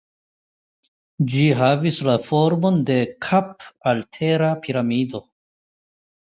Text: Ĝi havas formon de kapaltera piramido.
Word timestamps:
Ĝi 1.33 1.43
havas 1.59 1.99
formon 2.29 2.79
de 2.87 2.97
kapaltera 3.27 4.51
piramido. 4.65 5.23